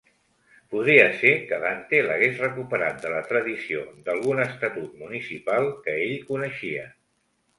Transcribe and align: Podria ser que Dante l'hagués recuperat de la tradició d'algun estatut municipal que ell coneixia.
Podria 0.75 1.01
ser 1.17 1.33
que 1.49 1.59
Dante 1.63 1.99
l'hagués 2.05 2.39
recuperat 2.45 2.97
de 3.03 3.11
la 3.15 3.21
tradició 3.33 3.83
d'algun 4.07 4.43
estatut 4.47 4.97
municipal 5.05 5.69
que 5.85 5.97
ell 6.07 6.17
coneixia. 6.33 6.87